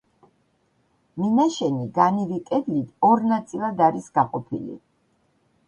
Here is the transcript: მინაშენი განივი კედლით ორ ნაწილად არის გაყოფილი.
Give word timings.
მინაშენი 1.23 1.85
განივი 1.99 2.41
კედლით 2.49 2.89
ორ 3.11 3.23
ნაწილად 3.35 3.87
არის 3.91 4.11
გაყოფილი. 4.19 4.83